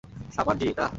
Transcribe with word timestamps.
Summer 0.31 0.55
জি,- 0.57 0.67
না। 0.79 0.85